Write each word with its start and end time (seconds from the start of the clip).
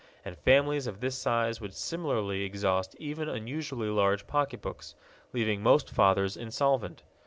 And 0.25 0.35
families 0.35 0.87
of 0.87 0.99
this 0.99 1.15
size 1.15 1.61
would 1.61 1.75
similarly 1.75 2.41
exhaust 2.41 2.95
even 2.97 3.29
unusually 3.29 3.89
large 3.89 4.25
pocket 4.25 4.59
books, 4.59 4.95
leaving 5.31 5.61
most 5.61 5.91
fathers 5.91 6.35
insolvent. 6.35 7.03